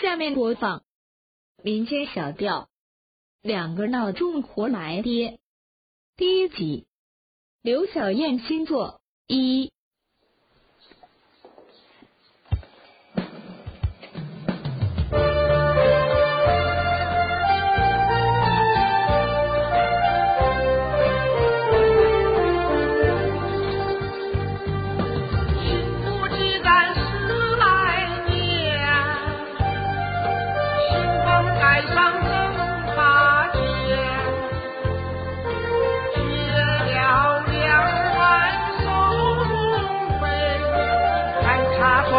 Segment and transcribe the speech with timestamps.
[0.00, 0.82] 下面播放
[1.62, 2.62] 民间小调
[3.42, 5.32] 《两个闹钟活埋爹》
[6.16, 6.86] 第一集，
[7.60, 9.72] 刘小燕新作一。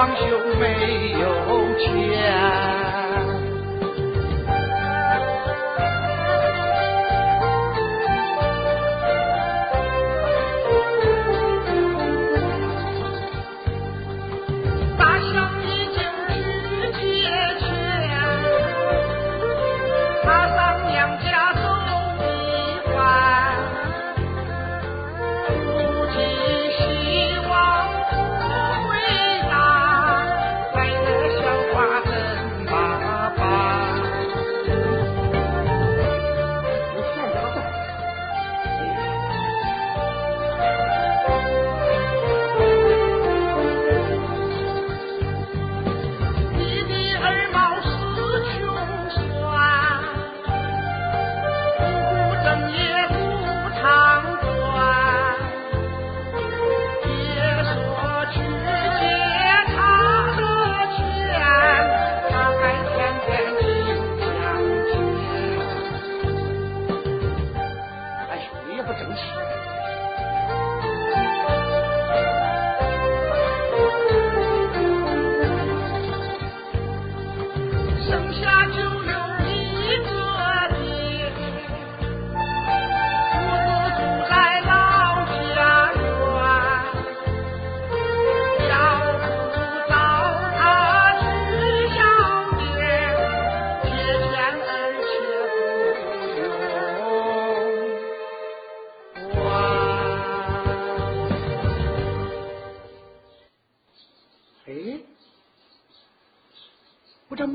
[0.02, 2.91] 装修没有钱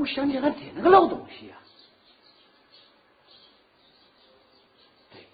[0.06, 1.60] 想起俺爹那个老东西啊！
[5.12, 5.26] 对，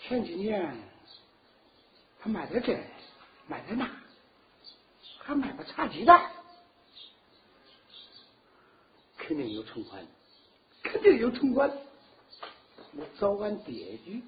[0.00, 0.74] 前几年
[2.20, 2.80] 他卖点这，
[3.46, 3.90] 卖点那，
[5.18, 6.30] 还卖个茶鸡蛋，
[9.16, 10.06] 肯定有存款，
[10.82, 11.70] 肯定有存款。
[12.94, 14.22] 我找俺爹去。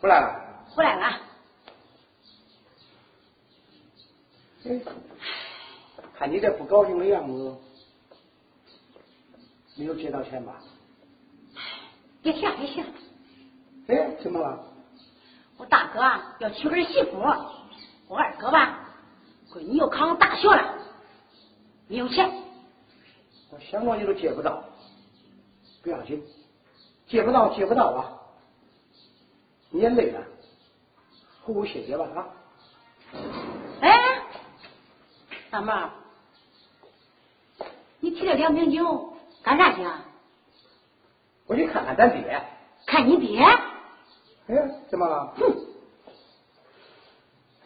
[0.00, 1.20] 回来了，回来了。
[4.64, 4.80] 哎，
[6.14, 7.56] 看你这不高兴的样子，
[9.76, 10.60] 没有借到钱吧？
[12.22, 12.84] 别想别想。
[13.86, 14.64] 哎，怎么了？
[15.56, 17.18] 我大哥啊要娶儿媳妇，
[18.08, 18.90] 我二哥吧，
[19.52, 20.78] 闺女又考上大学了，
[21.86, 22.30] 没有钱。
[23.50, 24.62] 我想过你都借不到，
[25.82, 26.22] 不要紧，
[27.08, 28.12] 借不到借不到啊。
[29.70, 30.22] 你也累了，
[31.42, 32.26] 呼呼歇歇吧啊！
[33.80, 33.98] 哎，
[35.50, 35.90] 大毛，
[38.00, 40.04] 你提了两瓶酒干啥去啊？
[41.46, 42.42] 我去看看咱爹。
[42.86, 43.42] 看你爹？
[43.42, 45.34] 哎，怎么了？
[45.36, 45.54] 哼！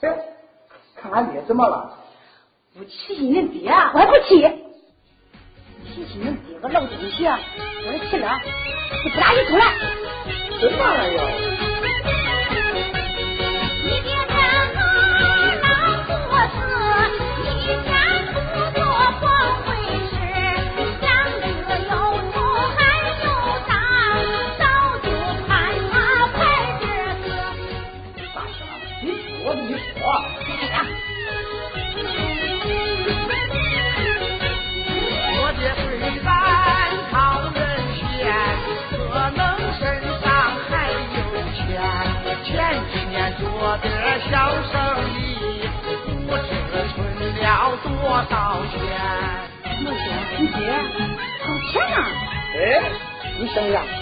[0.00, 0.36] 哎，
[0.96, 1.98] 看俺爹怎么了？
[2.74, 4.42] 不气气恁爹，我还不气。
[6.62, 8.38] 个老东西，我气了，
[9.02, 9.64] 就不打一处来。
[10.60, 10.78] 怎么
[43.76, 44.30] 了又？
[44.30, 44.34] 小
[44.70, 44.74] 生
[45.14, 45.16] 意，
[46.26, 46.48] 不知
[46.94, 46.96] 存
[47.40, 47.44] 了
[47.82, 47.88] 多
[48.30, 48.32] 少
[48.70, 48.74] 钱。
[49.82, 49.98] 孟姐
[50.38, 50.56] 你姐，
[51.42, 51.96] 好钱啊？
[52.54, 52.58] 哎，
[53.38, 54.01] 你想想。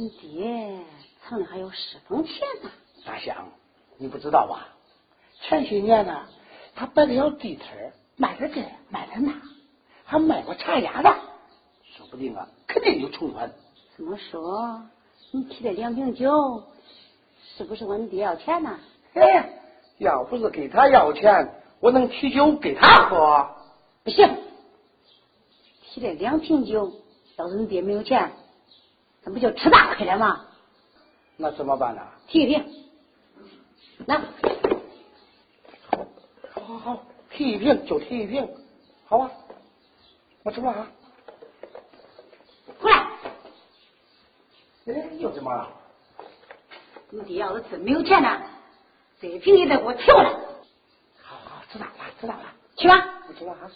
[0.00, 0.78] 你爹
[1.22, 2.70] 藏里还有十分钱呢。
[3.04, 3.48] 大香，
[3.98, 4.68] 你不知道吧？
[5.42, 6.26] 前些年呢，
[6.74, 9.34] 他摆了小地摊儿，卖点这，卖点那，
[10.06, 11.08] 还卖过茶叶子，
[11.98, 13.52] 说不定啊，肯定有存款。
[13.98, 14.80] 这么说，
[15.32, 16.64] 你提这两瓶酒，
[17.58, 18.78] 是不是问你爹要钱呢？
[19.12, 19.20] 嘿，
[19.98, 23.50] 要不是给他要钱，我能提酒给他喝？
[24.04, 24.34] 不行，
[25.82, 26.90] 提这两瓶酒，
[27.36, 28.32] 要是你爹没有钱，
[29.24, 30.46] 那不就吃大亏了吗？
[31.36, 32.02] 那怎么办呢？
[32.26, 32.86] 提一瓶，
[34.06, 34.20] 来
[36.52, 38.48] 好好好，提一瓶就提一瓶，
[39.06, 39.30] 好啊，
[40.42, 40.88] 我走了啊。
[42.78, 42.98] 回来。
[44.86, 45.68] 哎，又怎么了？
[47.10, 48.40] 你爹要是真没有钱呢，
[49.20, 50.30] 这瓶也得给我提过来。
[51.22, 52.44] 好好，知道了，知道了，
[52.76, 53.22] 去吧。
[53.28, 53.70] 我知道啊。